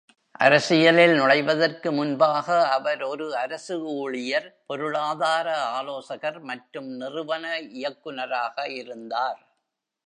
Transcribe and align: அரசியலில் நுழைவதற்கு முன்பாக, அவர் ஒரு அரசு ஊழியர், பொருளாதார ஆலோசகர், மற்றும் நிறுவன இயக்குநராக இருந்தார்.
அரசியலில் 0.39 1.13
நுழைவதற்கு 1.15 1.91
முன்பாக, 1.91 2.47
அவர் 2.69 3.01
ஒரு 3.03 3.37
அரசு 3.37 3.75
ஊழியர், 3.97 4.47
பொருளாதார 4.65 5.47
ஆலோசகர், 5.77 6.39
மற்றும் 6.41 6.89
நிறுவன 6.95 7.45
இயக்குநராக 7.59 8.67
இருந்தார். 8.71 9.41